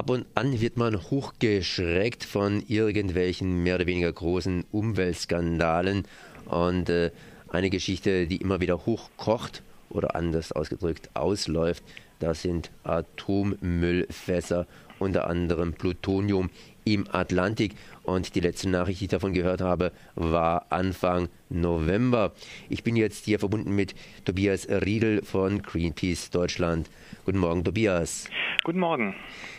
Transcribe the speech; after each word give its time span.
Ab 0.00 0.08
und 0.08 0.24
an 0.34 0.62
wird 0.62 0.78
man 0.78 0.98
hochgeschreckt 1.10 2.24
von 2.24 2.64
irgendwelchen 2.68 3.62
mehr 3.62 3.74
oder 3.74 3.84
weniger 3.84 4.10
großen 4.10 4.64
Umweltskandalen 4.72 6.06
und 6.46 6.88
äh, 6.88 7.10
eine 7.50 7.68
Geschichte, 7.68 8.26
die 8.26 8.38
immer 8.38 8.62
wieder 8.62 8.86
hochkocht 8.86 9.62
oder 9.90 10.16
anders 10.16 10.52
ausgedrückt 10.52 11.10
ausläuft, 11.12 11.84
das 12.18 12.40
sind 12.40 12.70
Atommüllfässer, 12.82 14.66
unter 14.98 15.28
anderem 15.28 15.74
Plutonium 15.74 16.48
im 16.94 17.06
Atlantik. 17.12 17.74
Und 18.02 18.34
die 18.34 18.40
letzte 18.40 18.68
Nachricht, 18.68 19.00
die 19.00 19.04
ich 19.04 19.10
davon 19.10 19.32
gehört 19.32 19.60
habe, 19.60 19.92
war 20.16 20.66
Anfang 20.70 21.28
November. 21.48 22.32
Ich 22.68 22.82
bin 22.82 22.96
jetzt 22.96 23.24
hier 23.24 23.38
verbunden 23.38 23.74
mit 23.76 23.94
Tobias 24.24 24.68
Riedel 24.68 25.22
von 25.22 25.62
Greenpeace 25.62 26.30
Deutschland. 26.30 26.90
Guten 27.24 27.38
Morgen, 27.38 27.62
Tobias. 27.62 28.24
Guten 28.64 28.80
Morgen. 28.80 29.14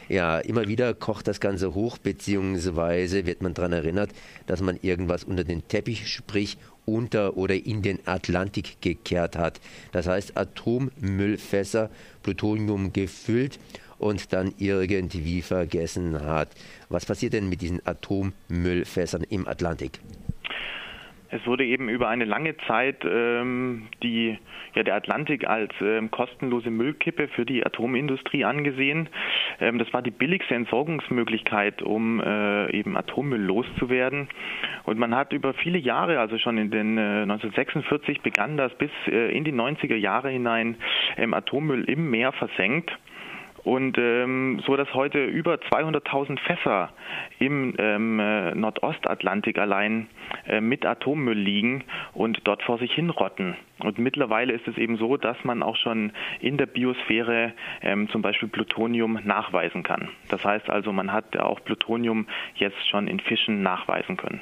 Ja, 0.10 0.40
immer 0.40 0.68
wieder 0.68 0.94
kocht 0.94 1.28
das 1.28 1.40
Ganze 1.40 1.74
hoch, 1.74 1.98
beziehungsweise 1.98 3.26
wird 3.26 3.42
man 3.42 3.54
daran 3.54 3.72
erinnert, 3.72 4.10
dass 4.46 4.62
man 4.62 4.78
irgendwas 4.82 5.24
unter 5.24 5.46
den 5.46 5.66
Teppich, 5.70 6.10
sprich 6.10 6.58
unter 6.86 7.38
oder 7.38 7.56
in 7.56 7.82
den 7.82 8.00
Atlantik 8.06 8.82
gekehrt 8.82 9.38
hat. 9.38 9.62
Das 9.94 10.08
heißt 10.08 10.36
Atommüllfässer, 10.36 11.90
Plutonium 12.24 12.92
gefüllt 12.92 13.60
und 14.02 14.34
dann 14.34 14.54
irgendwie 14.58 15.42
vergessen 15.42 16.22
hat. 16.26 16.50
Was 16.90 17.06
passiert 17.06 17.34
denn 17.34 17.50
mit 17.50 17.62
diesen 17.62 17.86
Atommüllfässern 17.86 19.24
im 19.30 19.48
Atlantik? 19.48 20.00
Es 21.34 21.48
wurde 21.48 21.64
eben 21.64 21.88
über 21.88 22.10
eine 22.10 22.26
lange 22.26 22.58
Zeit 22.68 23.06
ähm, 23.06 23.88
die, 24.04 24.38
ja, 24.76 24.84
der 24.84 24.96
Atlantik 24.96 25.48
als 25.48 25.72
ähm, 25.80 26.12
kostenlose 26.12 26.70
Müllkippe 26.70 27.30
für 27.30 27.46
die 27.46 27.66
Atomindustrie 27.66 28.44
angesehen. 28.44 29.08
Ähm, 29.62 29.80
das 29.80 29.92
war 29.94 30.02
die 30.02 30.12
billigste 30.12 30.56
Entsorgungsmöglichkeit, 30.56 31.82
um 31.82 32.20
äh, 32.20 32.70
eben 32.72 32.98
Atommüll 32.98 33.42
loszuwerden. 33.42 34.28
Und 34.84 35.00
man 35.00 35.16
hat 35.16 35.32
über 35.32 35.54
viele 35.54 35.78
Jahre, 35.78 36.20
also 36.20 36.38
schon 36.38 36.58
in 36.58 36.70
den 36.70 36.98
äh, 36.98 37.22
1946 37.22 38.20
begann 38.20 38.58
das 38.58 38.76
bis 38.78 38.92
äh, 39.08 39.32
in 39.36 39.46
die 39.46 39.54
90er 39.54 39.96
Jahre 39.96 40.30
hinein, 40.32 40.76
ähm, 41.16 41.34
Atommüll 41.34 41.86
im 41.86 42.10
Meer 42.10 42.34
versenkt. 42.34 42.92
Und 43.64 43.98
ähm, 44.00 44.62
so, 44.66 44.76
dass 44.76 44.92
heute 44.94 45.24
über 45.24 45.56
200.000 45.56 46.40
Fässer 46.40 46.90
im 47.40 47.76
ähm, 47.78 48.20
äh, 48.20 48.56
Nordostatlantik 48.56 49.60
allein 49.60 50.08
äh, 50.48 50.62
mit 50.62 50.86
Atommüll 50.86 51.38
liegen 51.38 51.84
und 52.14 52.40
dort 52.46 52.64
vor 52.64 52.80
sich 52.80 52.92
hinrotten. 52.94 53.56
Und 53.80 54.00
mittlerweile 54.00 54.54
ist 54.54 54.68
es 54.68 54.78
eben 54.78 54.98
so, 54.98 55.18
dass 55.18 55.38
man 55.44 55.62
auch 55.62 55.76
schon 55.76 56.12
in 56.40 56.58
der 56.58 56.66
Biosphäre 56.66 57.54
ähm, 57.82 58.10
zum 58.10 58.22
Beispiel 58.22 58.50
Plutonium 58.50 59.20
nachweisen 59.24 59.84
kann. 59.84 60.10
Das 60.30 60.44
heißt 60.44 60.70
also, 60.70 60.92
man 60.92 61.12
hat 61.12 61.38
auch 61.38 61.64
Plutonium 61.64 62.28
jetzt 62.56 62.88
schon 62.90 63.08
in 63.08 63.20
Fischen 63.20 63.62
nachweisen 63.62 64.18
können. 64.18 64.42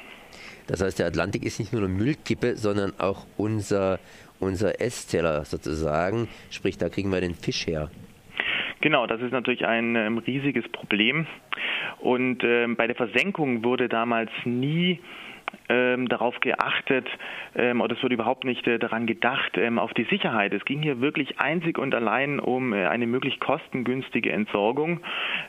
Das 0.66 0.80
heißt, 0.82 0.98
der 0.98 1.06
Atlantik 1.06 1.44
ist 1.44 1.58
nicht 1.58 1.72
nur 1.72 1.82
eine 1.82 1.92
Müllkippe, 1.92 2.56
sondern 2.56 2.92
auch 2.98 3.26
unser, 3.36 3.98
unser 4.38 4.80
Essteller 4.80 5.44
sozusagen. 5.44 6.28
Sprich, 6.50 6.78
da 6.78 6.88
kriegen 6.88 7.10
wir 7.10 7.20
den 7.20 7.34
Fisch 7.34 7.66
her. 7.66 7.90
Genau, 8.80 9.06
das 9.06 9.20
ist 9.20 9.32
natürlich 9.32 9.66
ein 9.66 9.94
ähm, 9.94 10.18
riesiges 10.18 10.66
Problem. 10.68 11.26
Und 11.98 12.42
ähm, 12.42 12.76
bei 12.76 12.86
der 12.86 12.96
Versenkung 12.96 13.62
wurde 13.62 13.88
damals 13.88 14.30
nie 14.44 15.00
ähm, 15.70 16.08
darauf 16.08 16.38
geachtet 16.40 17.06
ähm, 17.54 17.80
oder 17.80 17.94
es 17.96 18.02
wurde 18.02 18.14
überhaupt 18.14 18.44
nicht 18.44 18.66
äh, 18.66 18.78
daran 18.78 19.06
gedacht, 19.06 19.56
ähm, 19.56 19.78
auf 19.78 19.94
die 19.94 20.04
Sicherheit. 20.04 20.52
Es 20.52 20.64
ging 20.64 20.82
hier 20.82 21.00
wirklich 21.00 21.38
einzig 21.38 21.78
und 21.78 21.94
allein 21.94 22.40
um 22.40 22.72
äh, 22.72 22.86
eine 22.86 23.06
möglichst 23.06 23.40
kostengünstige 23.40 24.32
Entsorgung. 24.32 25.00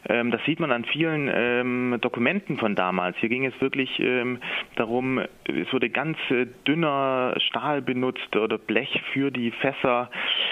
Ähm, 0.07 0.31
das 0.31 0.43
sieht 0.45 0.59
man 0.59 0.71
an 0.71 0.85
vielen 0.85 1.29
ähm, 1.33 1.97
Dokumenten 2.01 2.57
von 2.57 2.75
damals. 2.75 3.17
Hier 3.17 3.29
ging 3.29 3.45
es 3.45 3.59
wirklich 3.61 3.99
ähm, 3.99 4.39
darum, 4.75 5.19
es 5.19 5.73
wurde 5.73 5.89
ganz 5.89 6.17
äh, 6.29 6.45
dünner 6.67 7.33
Stahl 7.47 7.81
benutzt 7.81 8.35
oder 8.35 8.57
Blech 8.59 9.01
für 9.13 9.31
die 9.31 9.51
Fässer. 9.51 10.09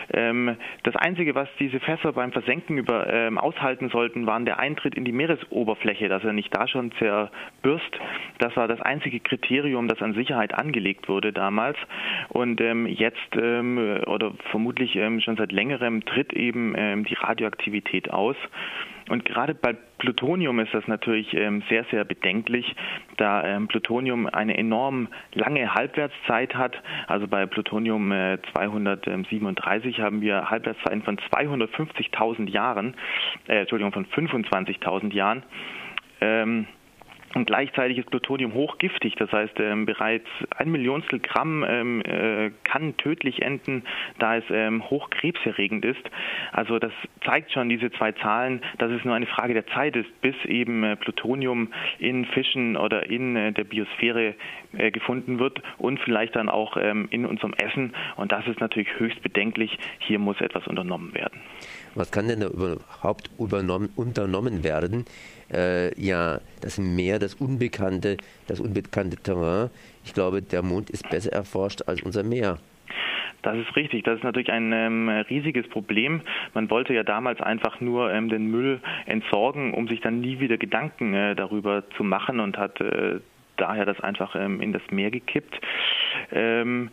das 0.10 0.96
Einzige, 0.96 1.36
was 1.36 1.48
diese 1.60 1.80
Fässer 1.80 2.14
beim 2.14 2.32
Versenken 2.32 2.78
über, 2.78 3.32
aushalten 3.38 3.90
sollten, 3.90 4.26
war 4.26 4.40
der 4.40 4.60
Eintritt 4.60 4.96
in 4.96 5.06
die 5.06 5.12
Meeresoberfläche, 5.12 6.10
dass 6.10 6.24
er 6.24 6.34
nicht 6.34 6.56
da 6.56 6.68
schon 6.68 6.92
zerbürst. 6.94 8.00
Das 8.40 8.56
war 8.56 8.68
das 8.68 8.82
einzige 8.82 9.20
Kriterium 9.20 9.39
Kriterium, 9.40 9.88
das 9.88 10.02
an 10.02 10.14
Sicherheit 10.14 10.54
angelegt 10.54 11.08
wurde 11.08 11.34
damals. 11.34 11.78
Und 12.30 12.62
ähm, 12.62 12.86
jetzt 12.86 13.18
ähm, 13.36 14.02
oder 14.08 14.34
vermutlich 14.52 14.96
ähm, 14.96 15.22
schon 15.22 15.38
seit 15.38 15.52
längerem 15.52 16.06
tritt 16.06 16.34
eben 16.34 16.74
ähm, 16.78 17.06
die 17.06 17.16
Radioaktivität 17.16 18.12
aus. 18.12 18.36
Und 19.10 19.26
gerade 19.26 19.56
bei 19.56 19.76
Plutonium 19.98 20.60
ist 20.60 20.74
das 20.74 20.88
natürlich 20.88 21.34
ähm, 21.34 21.64
sehr, 21.68 21.84
sehr 21.86 22.06
bedenklich, 22.06 22.76
da 23.18 23.44
ähm, 23.44 23.68
Plutonium 23.68 24.28
eine 24.28 24.56
enorm 24.56 25.08
lange 25.34 25.74
Halbwertszeit 25.74 26.54
hat. 26.54 26.80
Also 27.08 27.28
bei 27.28 27.48
Plutonium 27.48 28.12
äh, 28.12 28.38
237 28.54 30.00
haben 30.00 30.22
wir 30.22 30.52
Halbwertszeiten 30.52 31.02
von 31.02 31.18
250.000 31.18 32.50
Jahren, 32.50 32.96
äh, 33.48 33.62
Entschuldigung, 33.62 33.94
von 33.94 34.06
25.000 34.06 35.12
Jahren. 35.12 35.44
Ähm, 36.22 36.68
und 37.36 37.46
gleichzeitig 37.46 37.98
ist 38.00 38.10
Plutonium 38.10 38.54
hochgiftig, 38.54 39.16
das 39.16 39.32
heißt 39.32 39.60
ähm, 39.60 39.86
bereits 39.86 40.28
ein 40.58 40.72
Millionstel 40.72 41.20
Gramm 41.20 41.64
ähm, 41.68 42.02
äh, 42.02 42.52
kann 42.64 42.98
tödlich 42.98 43.42
enden, 43.42 43.84
da 44.18 44.38
es 44.38 44.44
ähm, 44.50 44.90
hochkrebserregend 44.90 45.86
ist. 45.86 46.02
Also 46.52 46.80
das 46.80 46.92
zeigt 47.24 47.52
schon 47.52 47.70
diese 47.70 47.92
zwei 47.92 48.14
Zahlen, 48.14 48.62
dass 48.80 48.92
es 48.92 49.04
nur 49.06 49.14
eine 49.14 49.28
Frage 49.28 49.54
der 49.54 49.68
Zeit 49.68 49.96
ist, 49.96 50.10
bis 50.22 50.36
eben 50.46 50.84
äh, 50.84 50.96
Plutonium 50.96 51.72
in 52.00 52.26
Fischen 52.26 52.76
oder 52.76 53.10
in 53.10 53.36
äh, 53.36 53.52
der 53.52 53.64
Biosphäre 53.64 54.34
äh, 54.78 54.92
gefunden 54.92 55.40
wird 55.40 55.62
und 55.78 56.00
vielleicht 56.00 56.36
dann 56.36 56.50
auch 56.50 56.78
ähm, 56.78 57.08
in 57.12 57.26
unserem 57.26 57.54
Essen. 57.54 57.94
Und 58.16 58.32
das 58.32 58.48
ist 58.48 58.60
natürlich 58.60 58.90
höchst 58.98 59.22
bedenklich. 59.22 59.78
Hier 60.00 60.18
muss 60.18 60.42
etwas 60.42 60.66
unternommen 60.68 61.14
werden. 61.14 61.40
Was 61.96 62.12
kann 62.12 62.28
denn 62.28 62.40
da 62.40 62.48
überhaupt 62.48 63.30
unternommen 63.38 64.64
werden? 64.64 65.06
Äh, 65.52 66.00
ja, 66.00 66.40
das 66.62 66.78
Das 67.20 67.36
Unbekannte, 67.36 68.18
das 68.48 68.60
unbekannte 68.60 69.18
Terrain. 69.18 69.70
Ich 70.04 70.14
glaube, 70.14 70.42
der 70.42 70.62
Mond 70.62 70.90
ist 70.90 71.10
besser 71.10 71.32
erforscht 71.32 71.84
als 71.88 72.02
unser 72.02 72.24
Meer. 72.24 72.60
Das 73.42 73.58
ist 73.58 73.76
richtig. 73.76 74.04
Das 74.04 74.18
ist 74.18 74.24
natürlich 74.24 74.52
ein 74.52 74.74
ähm, 74.74 75.10
riesiges 75.10 75.68
Problem. 75.70 76.22
Man 76.54 76.70
wollte 76.70 76.94
ja 76.94 77.04
damals 77.04 77.42
einfach 77.42 77.80
nur 77.80 78.12
ähm, 78.12 78.30
den 78.30 78.48
Müll 78.48 78.82
entsorgen, 79.06 79.74
um 79.74 79.88
sich 79.88 80.02
dann 80.02 80.20
nie 80.20 80.40
wieder 80.40 80.58
Gedanken 80.58 81.14
äh, 81.14 81.36
darüber 81.36 81.84
zu 81.96 82.04
machen 82.04 82.40
und 82.40 82.58
hat 82.58 82.82
äh, 82.82 83.20
daher 83.58 83.86
das 83.86 84.00
einfach 84.02 84.36
ähm, 84.36 84.62
in 84.62 84.74
das 84.74 84.82
Meer 84.90 85.12
gekippt. 85.12 85.60
Ähm, 86.32 86.90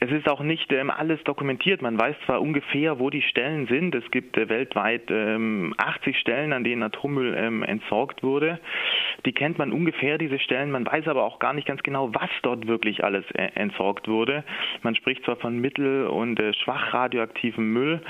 es 0.00 0.10
ist 0.12 0.28
auch 0.28 0.40
nicht 0.40 0.72
ähm, 0.72 0.90
alles 0.90 1.22
dokumentiert. 1.24 1.82
Man 1.82 1.98
weiß 1.98 2.14
zwar 2.24 2.40
ungefähr, 2.40 2.98
wo 2.98 3.10
die 3.10 3.22
Stellen 3.22 3.66
sind. 3.66 3.94
Es 3.94 4.08
gibt 4.10 4.36
äh, 4.36 4.48
weltweit 4.48 5.10
ähm, 5.10 5.74
80 5.76 6.18
Stellen, 6.18 6.52
an 6.52 6.64
denen 6.64 6.82
Atommüll 6.82 7.34
ähm, 7.36 7.62
entsorgt 7.62 8.22
wurde. 8.22 8.60
Die 9.26 9.32
kennt 9.32 9.58
man 9.58 9.72
ungefähr, 9.72 10.18
diese 10.18 10.38
Stellen. 10.38 10.70
Man 10.70 10.86
weiß 10.86 11.08
aber 11.08 11.24
auch 11.24 11.38
gar 11.38 11.52
nicht 11.52 11.66
ganz 11.66 11.82
genau, 11.82 12.14
was 12.14 12.30
dort 12.42 12.66
wirklich 12.66 13.04
alles 13.04 13.24
äh, 13.32 13.48
entsorgt 13.54 14.08
wurde. 14.08 14.44
Man 14.82 14.94
spricht 14.94 15.24
zwar 15.24 15.36
von 15.36 15.58
mittel- 15.58 16.06
und 16.06 16.38
äh, 16.38 16.52
schwach 16.54 16.94
radioaktivem 16.94 17.72
Müll. 17.72 18.00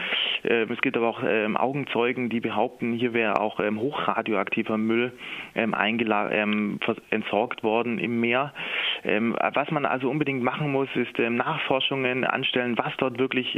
Ähm, 0.44 0.70
es 0.70 0.80
gibt 0.80 0.96
aber 0.96 1.08
auch 1.08 1.22
ähm, 1.26 1.56
Augenzeugen, 1.56 2.28
die 2.28 2.40
behaupten, 2.40 2.92
hier 2.92 3.14
wäre 3.14 3.40
auch 3.40 3.60
ähm, 3.60 3.80
hochradioaktiver 3.80 4.76
Müll 4.76 5.12
entsorgt 7.10 7.62
worden 7.62 7.98
im 7.98 8.20
Meer. 8.20 8.52
was 9.04 9.70
man 9.70 9.84
also 9.86 10.10
unbedingt 10.10 10.42
machen 10.42 10.70
muss, 10.70 10.88
ist 10.94 11.18
Nachforschungen 11.18 12.24
anstellen, 12.24 12.76
was 12.78 12.92
dort 12.98 13.18
wirklich 13.18 13.56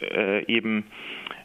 äh, 0.00 0.44
eben 0.46 0.84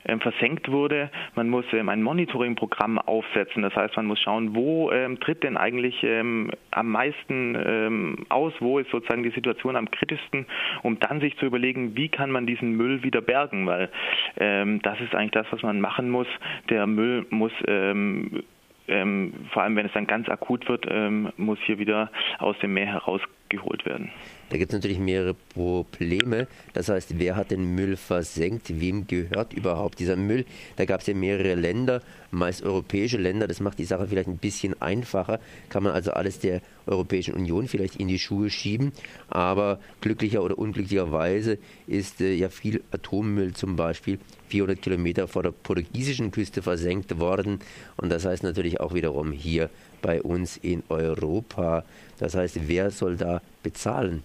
ähm, 0.06 0.20
versenkt 0.20 0.72
wurde. 0.72 1.10
Man 1.36 1.50
muss 1.50 1.66
ähm, 1.74 1.90
ein 1.90 2.02
Monitoring-Programm 2.02 2.98
aufsetzen. 2.98 3.62
Das 3.62 3.76
heißt, 3.76 3.96
man 3.96 4.08
muss 4.08 4.20
schauen, 4.20 4.56
wo 4.56 4.92
ähm, 4.92 5.20
tritt 5.20 5.44
denn 5.44 5.58
eigentlich 5.58 6.04
ähm, 6.04 6.52
am 6.72 6.90
meisten 6.90 7.56
ähm, 7.56 8.26
aus, 8.30 8.54
wo 8.60 8.80
ist 8.80 8.90
sozusagen 8.90 9.24
die 9.24 9.30
Situation 9.30 9.76
am 9.76 9.90
kritischsten, 9.90 10.48
um 10.82 11.00
dann 11.00 11.22
sich 11.22 11.38
zu 11.38 11.46
überlegen, 11.46 11.96
wie 11.96 12.10
kann 12.10 12.32
man 12.32 12.48
diesen 12.48 12.76
Müll 12.76 13.04
wieder 13.04 13.22
bergen, 13.22 13.66
weil 13.68 13.90
das 14.36 15.00
ist 15.02 15.14
eigentlich 15.14 15.32
das, 15.32 15.48
was 15.52 15.62
man 15.62 15.82
machen 15.82 16.10
muss. 16.10 16.28
Der 16.70 16.88
Müll 16.88 17.26
muss 17.30 17.52
vor 17.58 17.66
allem 19.64 19.76
wenn 19.76 19.86
es 19.86 19.94
dann 19.94 20.08
ganz 20.08 20.30
akut 20.30 20.68
wird, 20.70 20.86
muss 21.38 21.60
hier 21.66 21.80
wieder 21.80 22.12
aus 22.40 22.58
dem 22.60 22.74
Meer 22.74 22.88
heraus 22.88 23.22
geholt 23.52 23.86
werden. 23.86 24.10
Da 24.50 24.58
gibt 24.58 24.72
es 24.72 24.76
natürlich 24.76 25.00
mehrere 25.00 25.34
Probleme. 25.34 26.48
Das 26.74 26.90
heißt, 26.90 27.20
wer 27.20 27.36
hat 27.36 27.52
den 27.52 27.76
Müll 27.76 27.96
versenkt? 27.96 28.82
Wem 28.82 29.08
gehört 29.08 29.54
überhaupt 29.54 30.00
dieser 30.00 30.18
Müll? 30.18 30.46
Da 30.76 30.86
gab 30.86 31.02
es 31.02 31.08
ja 31.08 31.14
mehrere 31.14 31.56
Länder, 31.56 32.02
meist 32.32 32.64
europäische 32.64 33.18
Länder. 33.18 33.48
Das 33.48 33.62
macht 33.62 33.80
die 33.80 33.86
Sache 33.86 34.08
vielleicht 34.08 34.28
ein 34.28 34.40
bisschen 34.40 34.82
einfacher. 34.82 35.40
Kann 35.70 35.84
man 35.84 35.94
also 35.94 36.12
alles 36.12 36.40
der 36.40 36.62
Europäischen 36.86 37.34
Union 37.36 37.68
vielleicht 37.68 37.96
in 37.96 38.10
die 38.10 38.20
Schuhe 38.20 38.50
schieben. 38.50 38.92
Aber 39.30 39.80
glücklicher 40.02 40.44
oder 40.44 40.58
unglücklicherweise 40.58 41.58
ist 41.88 42.20
äh, 42.20 42.34
ja 42.34 42.50
viel 42.50 42.84
Atommüll 42.92 43.54
zum 43.54 43.78
Beispiel 43.78 44.20
400 44.50 44.82
Kilometer 44.82 45.30
vor 45.30 45.44
der 45.44 45.52
portugiesischen 45.52 46.32
Küste 46.32 46.62
versenkt 46.62 47.20
worden. 47.20 47.60
Und 47.96 48.10
das 48.10 48.26
heißt 48.26 48.44
natürlich 48.44 48.82
auch 48.82 48.94
wiederum 48.94 49.32
hier 49.32 49.70
bei 50.02 50.22
uns 50.22 50.58
in 50.58 50.84
Europa. 50.90 51.84
Das 52.20 52.36
heißt, 52.36 52.68
wer 52.68 52.92
soll 52.92 53.18
da 53.18 53.42
bezahlen? 53.64 54.24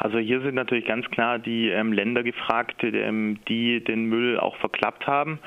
Also 0.00 0.18
hier 0.18 0.40
sind 0.40 0.54
natürlich 0.54 0.86
ganz 0.86 1.10
klar 1.10 1.38
die 1.38 1.68
ähm, 1.68 1.92
Länder 1.92 2.22
gefragt, 2.22 2.82
ähm, 2.82 3.38
die 3.48 3.84
den 3.84 4.06
Müll 4.06 4.40
auch 4.40 4.56
verklappt 4.56 5.06
haben. 5.06 5.38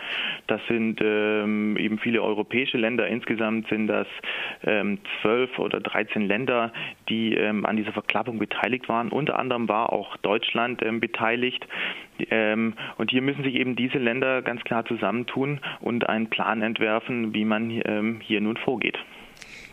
Das 0.46 0.62
sind 0.68 1.02
ähm, 1.04 1.76
eben 1.76 1.98
viele 1.98 2.22
europäische 2.22 2.78
Länder. 2.78 3.08
Insgesamt 3.08 3.68
sind 3.70 3.88
das 3.88 4.06
ähm, 4.64 5.00
zwölf 5.22 5.58
oder 5.58 5.80
13 5.80 6.22
Länder, 6.22 6.72
die 7.10 7.34
ähm, 7.34 7.66
an 7.66 7.78
dieser 7.78 7.94
Verklappung 7.94 8.38
beteiligt 8.38 8.88
waren. 8.88 9.10
Unter 9.10 9.40
anderem 9.40 9.68
war 9.68 9.92
auch 9.92 10.18
Deutschland 10.18 10.84
ähm, 10.84 11.00
beteiligt. 11.00 11.68
und 12.30 13.10
hier 13.10 13.22
müssen 13.24 13.44
sich 13.44 13.56
eben 13.56 13.76
diese 13.76 13.98
Länder 13.98 14.44
ganz 14.44 14.64
klar 14.64 14.86
zusammentun 14.86 15.60
und 15.82 16.08
einen 16.08 16.30
Plan 16.30 16.62
entwerfen, 16.62 17.34
wie 17.34 17.44
man 17.44 17.70
hier 18.22 18.40
nun 18.40 18.58
vorgeht. 18.58 19.00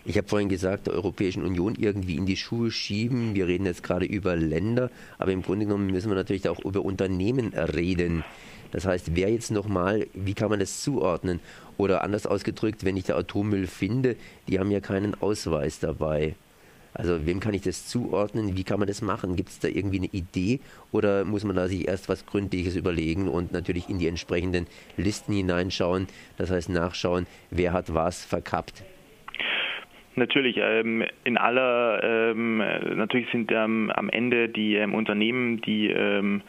Ich 0.04 0.16
habe 0.16 0.28
vorhin 0.28 0.48
gesagt, 0.48 0.86
der 0.86 0.94
Europäischen 0.94 1.44
Union 1.44 1.74
irgendwie 1.78 2.16
in 2.16 2.24
die 2.24 2.36
Schuhe 2.36 2.70
schieben. 2.70 3.34
Wir 3.34 3.46
reden 3.46 3.66
jetzt 3.66 3.82
gerade 3.82 4.06
über 4.06 4.34
Länder, 4.34 4.90
aber 5.18 5.32
im 5.32 5.42
Grunde 5.42 5.66
genommen 5.66 5.88
müssen 5.88 6.08
wir 6.08 6.16
natürlich 6.16 6.48
auch 6.48 6.64
über 6.64 6.82
Unternehmen 6.82 7.52
reden. 7.52 8.24
Das 8.72 8.86
heißt, 8.86 9.14
wer 9.14 9.30
jetzt 9.30 9.50
nochmal, 9.50 10.06
wie 10.14 10.34
kann 10.34 10.48
man 10.48 10.60
das 10.60 10.80
zuordnen? 10.82 11.40
Oder 11.76 12.02
anders 12.02 12.26
ausgedrückt, 12.26 12.84
wenn 12.84 12.96
ich 12.96 13.04
da 13.04 13.16
Atommüll 13.16 13.66
finde, 13.66 14.16
die 14.48 14.58
haben 14.58 14.70
ja 14.70 14.80
keinen 14.80 15.20
Ausweis 15.20 15.80
dabei. 15.80 16.34
Also 16.94 17.26
wem 17.26 17.38
kann 17.38 17.54
ich 17.54 17.62
das 17.62 17.86
zuordnen? 17.86 18.56
Wie 18.56 18.64
kann 18.64 18.78
man 18.78 18.88
das 18.88 19.02
machen? 19.02 19.36
Gibt 19.36 19.50
es 19.50 19.58
da 19.58 19.68
irgendwie 19.68 19.98
eine 19.98 20.08
Idee 20.08 20.60
oder 20.92 21.24
muss 21.24 21.44
man 21.44 21.56
da 21.56 21.68
sich 21.68 21.86
erst 21.86 22.08
was 22.08 22.26
Gründliches 22.26 22.74
überlegen 22.74 23.28
und 23.28 23.52
natürlich 23.52 23.88
in 23.88 23.98
die 23.98 24.08
entsprechenden 24.08 24.66
Listen 24.96 25.32
hineinschauen? 25.32 26.08
Das 26.36 26.50
heißt 26.50 26.68
nachschauen, 26.68 27.26
wer 27.50 27.72
hat 27.72 27.94
was 27.94 28.24
verkappt? 28.24 28.82
Natürlich, 30.16 30.56
ähm, 30.60 31.04
in 31.24 31.38
aller, 31.38 32.00
ähm, 32.02 32.58
natürlich 32.58 33.30
sind 33.30 33.50
ähm, 33.52 33.90
am 33.94 34.08
Ende 34.08 34.48
die 34.48 34.74
ähm, 34.74 34.94
Unternehmen, 34.94 35.60
die 35.62 35.88
ähm, 35.88 36.42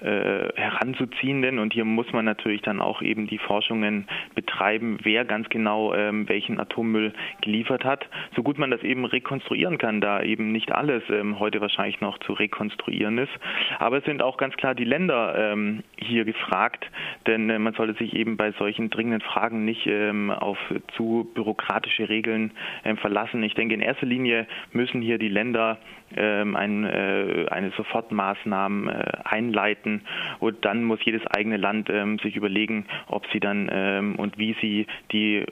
äh, 0.00 0.48
heranzuziehenden. 0.78 1.58
Und 1.58 1.72
hier 1.72 1.84
muss 1.84 2.12
man 2.12 2.24
natürlich 2.24 2.62
dann 2.62 2.80
auch 2.80 3.02
eben 3.02 3.26
die 3.26 3.38
Forschungen 3.38 4.06
betreiben, 4.34 4.98
wer 5.02 5.24
ganz 5.24 5.48
genau 5.48 5.94
ähm, 5.94 6.28
welchen 6.28 6.60
Atommüll 6.60 7.12
geliefert 7.40 7.84
hat. 7.84 8.06
So 8.36 8.42
gut 8.42 8.58
man 8.58 8.70
das 8.70 8.82
eben 8.82 9.04
rekonstruieren 9.04 9.78
kann, 9.78 10.00
da 10.00 10.22
eben 10.22 10.52
nicht 10.52 10.72
alles 10.72 11.02
ähm, 11.10 11.38
heute 11.38 11.60
wahrscheinlich 11.60 12.00
noch 12.00 12.18
zu 12.18 12.32
rekonstruieren 12.32 13.18
ist. 13.18 13.32
Aber 13.78 13.98
es 13.98 14.04
sind 14.04 14.22
auch 14.22 14.36
ganz 14.36 14.56
klar 14.56 14.74
die 14.74 14.84
Länder 14.84 15.34
ähm, 15.52 15.82
hier 15.96 16.24
gefragt, 16.24 16.84
denn 17.26 17.50
äh, 17.50 17.58
man 17.58 17.74
sollte 17.74 17.94
sich 17.94 18.14
eben 18.14 18.36
bei 18.36 18.52
solchen 18.52 18.90
dringenden 18.90 19.20
Fragen 19.20 19.64
nicht 19.64 19.86
ähm, 19.86 20.30
auf 20.30 20.58
zu 20.96 21.30
bürokratische 21.34 22.08
Regeln 22.08 22.52
ähm, 22.84 22.96
verlassen. 22.96 23.42
Ich 23.42 23.54
denke, 23.54 23.74
in 23.74 23.80
erster 23.80 24.06
Linie 24.06 24.46
müssen 24.72 25.02
hier 25.02 25.18
die 25.18 25.28
Länder 25.28 25.78
ähm, 26.16 26.56
ein, 26.56 26.84
äh, 26.84 27.46
eine 27.50 27.70
Sofortmaßnahmen 27.72 28.88
äh, 28.88 29.12
einleiten 29.24 30.02
und 30.38 30.64
dann 30.68 30.84
muss 30.84 31.02
jedes 31.02 31.26
eigene 31.28 31.56
Land 31.56 31.88
ähm, 31.88 32.18
sich 32.18 32.36
überlegen, 32.36 32.84
ob 33.06 33.26
sie 33.32 33.40
dann 33.40 33.70
ähm, 33.72 34.16
und 34.16 34.36
wie 34.36 34.54
sie 34.60 34.86
die 35.12 35.46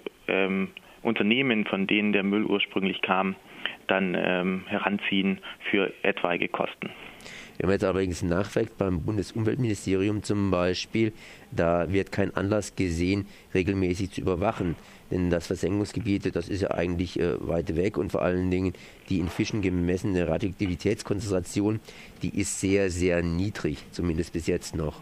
Unternehmen, 1.03 1.65
von 1.65 1.87
denen 1.87 2.13
der 2.13 2.23
Müll 2.23 2.45
ursprünglich 2.45 3.01
kam, 3.01 3.35
dann 3.89 4.15
heranziehen 4.67 5.39
für 5.71 5.93
etwaige 6.03 6.49
Kosten. 6.49 6.91
Wenn 7.59 7.69
man 7.69 7.75
jetzt 7.75 7.85
allerdings 7.85 8.23
nachfragt 8.23 8.77
beim 8.77 9.01
Bundesumweltministerium 9.03 10.23
zum 10.23 10.51
Beispiel, 10.51 11.13
da 11.51 11.91
wird 11.91 12.13
kein 12.13 12.35
Anlass 12.37 12.77
gesehen, 12.77 13.27
regelmäßig 13.55 14.11
zu 14.11 14.21
überwachen. 14.21 14.77
Denn 15.11 15.31
das 15.31 15.47
Versenkungsgebiet, 15.47 16.35
das 16.35 16.49
ist 16.49 16.63
ja 16.63 16.73
eigentlich 16.73 17.19
äh, 17.19 17.37
weit 17.47 17.77
weg 17.77 17.97
und 17.97 18.11
vor 18.11 18.23
allen 18.23 18.51
Dingen 18.51 18.73
die 19.09 19.21
in 19.21 19.29
Fischen 19.29 19.63
gemessene 19.63 20.29
Radioaktivitätskonzentration, 20.29 21.81
die 22.23 22.39
ist 22.39 22.61
sehr, 22.61 22.91
sehr 22.91 23.23
niedrig, 23.23 23.79
zumindest 23.93 24.33
bis 24.33 24.47
jetzt 24.49 24.75
noch. 24.75 25.01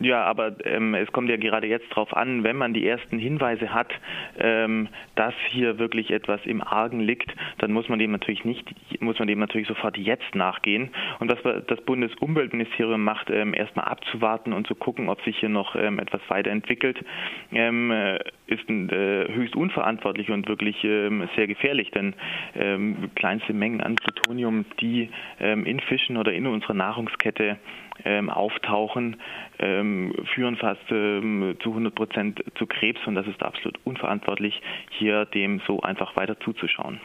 Ja, 0.00 0.22
aber 0.24 0.54
ähm, 0.64 0.94
es 0.94 1.10
kommt 1.10 1.28
ja 1.28 1.36
gerade 1.36 1.66
jetzt 1.66 1.90
darauf 1.90 2.16
an, 2.16 2.44
wenn 2.44 2.56
man 2.56 2.72
die 2.72 2.86
ersten 2.86 3.18
Hinweise 3.18 3.74
hat, 3.74 3.92
ähm, 4.38 4.88
dass 5.16 5.34
hier 5.50 5.78
wirklich 5.78 6.12
etwas 6.12 6.40
im 6.44 6.62
Argen 6.62 7.00
liegt, 7.00 7.34
dann 7.58 7.72
muss 7.72 7.88
man 7.88 7.98
dem 7.98 8.12
natürlich 8.12 8.44
nicht, 8.44 8.64
muss 9.02 9.18
man 9.18 9.26
dem 9.26 9.40
natürlich 9.40 9.66
sofort 9.66 9.96
jetzt 9.96 10.36
nachgehen. 10.36 10.90
Und 11.18 11.32
was 11.32 11.64
das 11.66 11.80
Bundesumweltministerium 11.80 13.02
macht, 13.02 13.28
ähm, 13.30 13.54
erstmal 13.54 13.86
abzuwarten 13.86 14.52
und 14.52 14.68
zu 14.68 14.76
gucken, 14.76 15.08
ob 15.08 15.20
sich 15.22 15.36
hier 15.38 15.48
noch 15.48 15.74
ähm, 15.74 15.98
etwas 15.98 16.20
weiterentwickelt, 16.28 17.04
ähm, 17.50 17.90
äh, 17.90 18.18
ist 18.46 18.70
äh, 18.70 19.34
höchst 19.34 19.56
unverantwortlich 19.56 20.30
und 20.30 20.48
wirklich 20.48 20.84
ähm, 20.84 21.28
sehr 21.36 21.46
gefährlich, 21.46 21.90
denn 21.90 22.14
kleinste 23.14 23.52
Mengen 23.52 23.80
an 23.80 23.96
Plutonium, 23.96 24.64
die 24.80 25.10
in 25.38 25.80
Fischen 25.80 26.16
oder 26.16 26.32
in 26.32 26.46
unserer 26.46 26.74
Nahrungskette 26.74 27.58
ähm, 28.04 28.30
auftauchen, 28.30 29.16
ähm, 29.58 30.14
führen 30.34 30.56
fast 30.56 30.80
ähm, 30.90 31.56
zu 31.62 31.70
100 31.70 31.94
Prozent 31.94 32.44
zu 32.56 32.66
Krebs 32.66 33.00
und 33.06 33.14
das 33.14 33.26
ist 33.26 33.42
absolut 33.42 33.78
unverantwortlich, 33.84 34.60
hier 34.90 35.24
dem 35.26 35.60
so 35.66 35.80
einfach 35.80 36.16
weiter 36.16 36.38
zuzuschauen. 36.40 37.00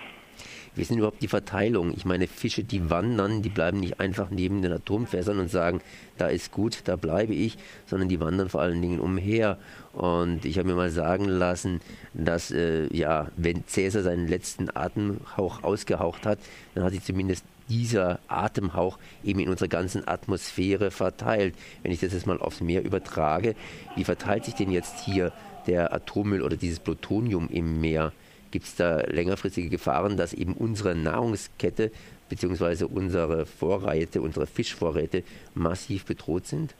Wie 0.75 0.81
ist 0.81 0.89
denn 0.89 0.97
überhaupt 0.97 1.21
die 1.21 1.27
Verteilung? 1.27 1.93
Ich 1.95 2.03
meine, 2.03 2.25
Fische, 2.27 2.63
die 2.63 2.89
wandern, 2.89 3.43
die 3.43 3.49
bleiben 3.49 3.79
nicht 3.79 3.99
einfach 3.99 4.31
neben 4.31 4.63
den 4.63 4.71
Atomfässern 4.71 5.37
und 5.37 5.49
sagen, 5.49 5.81
da 6.17 6.27
ist 6.27 6.51
gut, 6.51 6.79
da 6.85 6.95
bleibe 6.95 7.33
ich, 7.33 7.57
sondern 7.85 8.09
die 8.09 8.19
wandern 8.19 8.49
vor 8.49 8.61
allen 8.61 8.81
Dingen 8.81 8.99
umher. 8.99 9.59
Und 9.93 10.45
ich 10.45 10.57
habe 10.57 10.69
mir 10.69 10.75
mal 10.75 10.89
sagen 10.89 11.25
lassen, 11.25 11.79
dass, 12.15 12.49
äh, 12.49 12.87
ja, 12.91 13.27
wenn 13.37 13.67
Cäsar 13.67 14.01
seinen 14.01 14.27
letzten 14.27 14.75
Atemhauch 14.75 15.63
ausgehaucht 15.63 16.25
hat, 16.25 16.39
dann 16.73 16.83
hat 16.83 16.93
sich 16.93 17.03
zumindest 17.03 17.45
dieser 17.69 18.19
Atemhauch 18.27 18.97
eben 19.23 19.39
in 19.39 19.49
unserer 19.49 19.69
ganzen 19.69 20.07
Atmosphäre 20.07 20.91
verteilt. 20.91 21.55
Wenn 21.81 21.91
ich 21.91 21.99
das 21.99 22.13
jetzt 22.13 22.27
mal 22.27 22.39
aufs 22.39 22.61
Meer 22.61 22.83
übertrage, 22.83 23.55
wie 23.95 24.03
verteilt 24.03 24.45
sich 24.45 24.55
denn 24.55 24.71
jetzt 24.71 25.03
hier 25.05 25.31
der 25.67 25.93
Atommüll 25.93 26.41
oder 26.41 26.57
dieses 26.57 26.79
Plutonium 26.79 27.49
im 27.49 27.79
Meer? 27.81 28.11
Gibt 28.51 28.65
es 28.65 28.75
da 28.75 29.01
längerfristige 29.01 29.69
Gefahren, 29.69 30.17
dass 30.17 30.33
eben 30.33 30.53
unsere 30.53 30.93
Nahrungskette 30.93 31.91
bzw. 32.29 32.85
unsere 32.85 33.45
Vorräte, 33.45 34.21
unsere 34.21 34.45
Fischvorräte 34.45 35.23
massiv 35.55 36.05
bedroht 36.05 36.45
sind? 36.45 36.75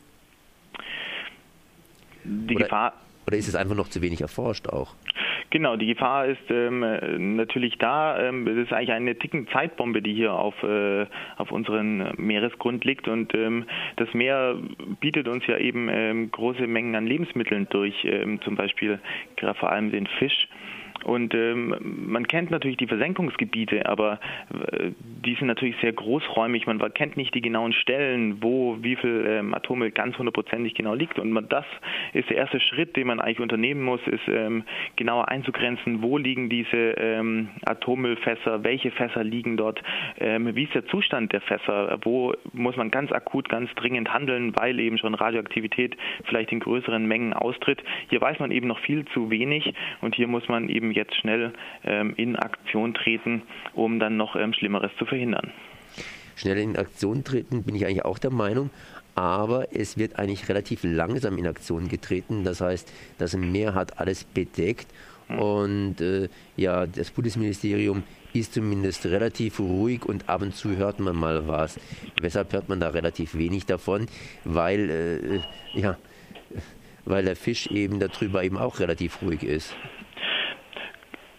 Die 2.24 2.56
oder, 2.56 2.66
Gefahr. 2.66 2.94
Oder 3.28 3.38
ist 3.38 3.48
es 3.48 3.56
einfach 3.56 3.76
noch 3.76 3.90
zu 3.90 4.02
wenig 4.02 4.22
erforscht 4.22 4.68
auch? 4.68 4.94
Genau, 5.54 5.76
die 5.76 5.86
Gefahr 5.86 6.26
ist 6.26 6.50
ähm, 6.50 7.36
natürlich 7.36 7.78
da. 7.78 8.18
Ähm, 8.20 8.48
es 8.48 8.58
ist 8.58 8.74
eigentlich 8.74 8.92
eine 8.92 9.16
ticken 9.16 9.48
Zeitbombe, 9.50 10.02
die 10.02 10.12
hier 10.12 10.34
auf, 10.34 10.56
äh, 10.64 11.06
auf 11.38 11.52
unserem 11.52 12.12
Meeresgrund 12.18 12.84
liegt. 12.86 13.08
Und 13.08 13.36
ähm, 13.36 13.66
das 13.98 14.12
Meer 14.16 14.56
bietet 15.00 15.28
uns 15.28 15.46
ja 15.46 15.60
eben 15.60 15.90
ähm, 15.92 16.32
große 16.32 16.66
Mengen 16.66 16.96
an 16.96 17.06
Lebensmitteln 17.06 17.68
durch, 17.70 18.04
ähm, 18.04 18.42
zum 18.42 18.56
Beispiel 18.56 19.00
vor 19.60 19.72
allem 19.72 19.92
den 19.92 20.08
Fisch. 20.08 20.48
Und 21.04 21.34
ähm, 21.34 21.76
man 22.08 22.28
kennt 22.28 22.52
natürlich 22.52 22.78
die 22.78 22.88
Versenkungsgebiete, 22.88 23.86
aber 23.88 24.20
äh, 24.72 24.92
die 25.26 25.36
sind 25.36 25.48
natürlich 25.48 25.76
sehr 25.82 25.94
großräumig. 25.94 26.66
Man 26.68 26.80
kennt 26.94 27.18
nicht 27.18 27.34
die 27.34 27.42
genauen 27.42 27.74
Stellen, 27.74 28.42
wo 28.42 28.78
wie 28.82 28.96
viel 28.96 29.26
ähm, 29.28 29.54
Atommüll 29.54 29.92
ganz 29.92 30.18
hundertprozentig 30.18 30.74
genau 30.76 30.94
liegt. 30.94 31.20
Und 31.20 31.32
man, 31.32 31.50
das 31.50 31.66
ist 32.14 32.30
der 32.30 32.38
erste 32.38 32.60
Schritt, 32.60 32.96
den 32.96 33.08
man 33.08 33.20
eigentlich 33.20 33.40
unternehmen 33.40 33.84
muss, 33.84 34.02
ist 34.08 34.28
ähm, 34.28 34.64
genauer 34.96 35.30
einzugrenzen, 35.30 36.02
wo 36.02 36.18
liegen 36.18 36.50
diese 36.50 36.78
ähm, 36.98 37.50
Atommüllfässer, 37.66 38.64
welche 38.64 38.92
Fässer 38.92 39.24
liegen 39.24 39.58
dort, 39.58 39.82
ähm, 40.20 40.56
wie 40.56 40.64
ist 40.64 40.74
der 40.74 40.86
Zustand 40.88 41.34
der 41.34 41.42
Fässer, 41.42 42.00
wo 42.04 42.34
muss 42.54 42.76
man 42.76 42.92
ganz 42.92 43.12
akut, 43.12 43.50
ganz 43.50 43.74
dringend 43.76 44.14
handeln, 44.14 44.54
weil 44.56 44.80
eben 44.80 44.98
schon 44.98 45.16
Radioaktivität 45.16 45.98
vielleicht 46.26 46.52
in 46.52 46.60
größeren 46.60 47.06
Mengen 47.06 47.34
austritt. 47.34 47.84
Hier 48.10 48.22
weiß 48.22 48.40
man 48.40 48.52
eben 48.52 48.68
noch 48.68 48.80
viel 48.80 49.06
zu 49.14 49.30
wenig 49.30 49.74
und 50.02 50.16
hier 50.16 50.28
muss 50.28 50.48
man 50.48 50.70
eben 50.70 50.93
jetzt 50.94 51.16
schnell 51.16 51.54
ähm, 51.84 52.14
in 52.18 52.36
Aktion 52.36 52.94
treten, 52.94 53.44
um 53.74 54.00
dann 54.00 54.18
noch 54.18 54.36
ähm, 54.36 54.54
Schlimmeres 54.54 54.92
zu 54.98 55.06
verhindern. 55.06 55.52
Schnell 56.36 56.58
in 56.58 56.76
Aktion 56.76 57.24
treten 57.24 57.64
bin 57.64 57.76
ich 57.76 57.86
eigentlich 57.86 58.06
auch 58.06 58.18
der 58.18 58.32
Meinung, 58.32 58.70
aber 59.16 59.68
es 59.76 59.98
wird 59.98 60.18
eigentlich 60.18 60.50
relativ 60.50 60.84
langsam 60.84 61.38
in 61.38 61.48
Aktion 61.48 61.88
getreten. 61.88 62.44
Das 62.44 62.62
heißt, 62.62 62.92
das 63.20 63.36
Meer 63.36 63.76
hat 63.76 64.00
alles 64.00 64.24
bedeckt 64.24 64.88
hm. 65.28 65.40
und 65.40 66.02
äh, 66.02 66.30
ja, 66.56 66.88
das 66.88 67.12
Bundesministerium 67.12 68.04
ist 68.34 68.54
zumindest 68.54 69.06
relativ 69.06 69.60
ruhig 69.60 70.06
und 70.06 70.28
ab 70.28 70.42
und 70.42 70.56
zu 70.56 70.76
hört 70.76 71.00
man 71.00 71.16
mal 71.16 71.48
was. 71.48 71.80
Weshalb 72.20 72.52
hört 72.54 72.68
man 72.68 72.80
da 72.80 72.90
relativ 72.90 73.36
wenig 73.36 73.66
davon? 73.66 74.08
Weil, 74.44 74.90
äh, 74.90 75.80
ja, 75.80 75.98
weil 77.06 77.26
der 77.26 77.36
Fisch 77.36 77.68
eben 77.68 78.00
darüber 78.00 78.44
eben 78.44 78.58
auch 78.58 78.80
relativ 78.80 79.22
ruhig 79.22 79.44
ist. 79.44 79.76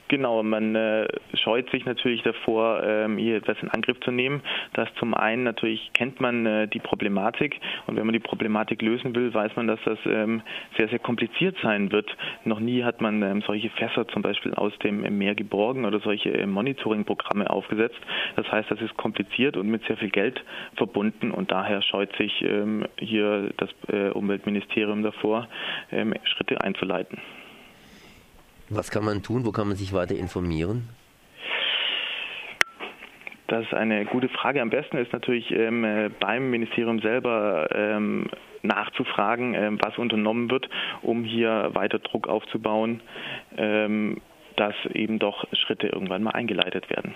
Genau, 0.08 0.42
man 0.42 0.74
äh, 0.74 1.08
scheut 1.32 1.70
sich 1.70 1.86
natürlich 1.86 2.22
davor, 2.22 2.82
ähm, 2.84 3.16
hier 3.16 3.36
etwas 3.36 3.56
in 3.62 3.70
Angriff 3.70 3.98
zu 4.00 4.10
nehmen. 4.10 4.42
Das 4.74 4.88
zum 4.98 5.14
einen 5.14 5.44
natürlich 5.44 5.90
kennt 5.94 6.20
man 6.20 6.44
äh, 6.44 6.68
die 6.68 6.78
Problematik 6.78 7.58
und 7.86 7.96
wenn 7.96 8.04
man 8.04 8.12
die 8.12 8.18
Problematik 8.18 8.82
lösen 8.82 9.14
will, 9.14 9.32
weiß 9.32 9.56
man, 9.56 9.66
dass 9.66 9.80
das 9.86 9.98
ähm, 10.04 10.42
sehr, 10.76 10.88
sehr 10.88 10.98
kompliziert 10.98 11.56
sein 11.62 11.90
wird. 11.90 12.14
Noch 12.44 12.60
nie 12.60 12.84
hat 12.84 13.00
man 13.00 13.22
ähm, 13.22 13.42
solche 13.46 13.70
Fässer 13.70 14.06
zum 14.08 14.20
Beispiel 14.20 14.52
aus 14.54 14.76
dem 14.80 15.00
Meer 15.16 15.34
geborgen 15.34 15.86
oder 15.86 16.00
solche 16.00 16.32
äh, 16.34 16.46
Monitoring-Programme 16.46 17.48
aufgesetzt. 17.48 18.00
Das 18.36 18.50
heißt, 18.52 18.70
das 18.70 18.82
ist 18.82 18.96
kompliziert 18.98 19.56
und 19.56 19.68
mit 19.68 19.84
sehr 19.86 19.96
viel 19.96 20.10
Geld 20.10 20.44
verbunden 20.76 21.30
und 21.30 21.50
daher 21.50 21.80
scheut 21.80 22.14
sich 22.16 22.42
ähm, 22.42 22.84
hier 22.98 23.50
das 23.56 23.70
äh, 23.88 24.10
Umweltministerium 24.10 25.02
davor, 25.02 25.48
ähm, 25.90 26.12
Schritte 26.24 26.60
einzuleiten. 26.60 27.18
Was 28.74 28.90
kann 28.90 29.04
man 29.04 29.22
tun? 29.22 29.44
Wo 29.46 29.52
kann 29.52 29.68
man 29.68 29.76
sich 29.76 29.92
weiter 29.92 30.14
informieren? 30.14 30.88
Das 33.46 33.64
ist 33.64 33.74
eine 33.74 34.04
gute 34.06 34.28
Frage. 34.28 34.62
Am 34.62 34.70
besten 34.70 34.96
ist 34.96 35.12
natürlich 35.12 35.50
ähm, 35.50 35.84
äh, 35.84 36.10
beim 36.18 36.50
Ministerium 36.50 37.00
selber 37.00 37.68
ähm, 37.72 38.28
nachzufragen, 38.62 39.54
ähm, 39.54 39.78
was 39.82 39.98
unternommen 39.98 40.50
wird, 40.50 40.68
um 41.02 41.24
hier 41.24 41.70
weiter 41.74 41.98
Druck 41.98 42.26
aufzubauen, 42.26 43.02
ähm, 43.56 44.20
dass 44.56 44.74
eben 44.92 45.18
doch 45.18 45.44
Schritte 45.52 45.88
irgendwann 45.88 46.22
mal 46.22 46.30
eingeleitet 46.30 46.88
werden. 46.88 47.14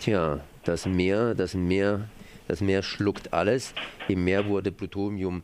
Tja, 0.00 0.40
das 0.64 0.86
Meer, 0.86 1.34
das 1.34 1.54
Meer, 1.54 2.08
das 2.48 2.60
Meer 2.60 2.82
schluckt 2.82 3.32
alles. 3.32 3.74
Im 4.08 4.24
Meer 4.24 4.46
wurde 4.46 4.72
Plutonium 4.72 5.42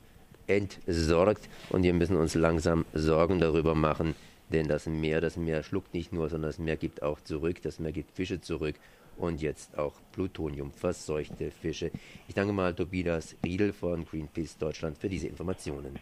entsorgt 0.49 1.49
und 1.71 1.83
wir 1.83 1.95
müssen 1.95 2.17
uns 2.17 2.35
langsam 2.35 2.85
Sorgen 2.93 3.39
darüber 3.39 3.75
machen, 3.75 4.15
denn 4.53 4.69
das 4.69 4.87
Meer, 4.87 5.21
das 5.21 5.37
Meer 5.37 5.63
schluckt 5.63 5.95
nicht 5.95 6.13
nur, 6.13 6.29
sondern 6.29 6.51
das 6.51 6.59
Meer 6.59 6.77
gibt 6.77 7.03
auch 7.03 7.21
zurück. 7.21 7.63
Das 7.63 7.79
Meer 7.79 7.93
gibt 7.93 8.13
Fische 8.13 8.41
zurück 8.41 8.77
und 9.17 9.41
jetzt 9.41 9.77
auch 9.79 9.95
Plutonium 10.13 10.71
verseuchte 10.71 11.51
Fische. 11.51 11.91
Ich 12.29 12.35
danke 12.35 12.53
mal 12.53 12.75
Tobias 12.75 13.37
Riedel 13.45 13.73
von 13.73 14.05
Greenpeace 14.05 14.59
Deutschland 14.59 14.99
für 14.99 15.09
diese 15.09 15.29
Informationen. 15.29 15.99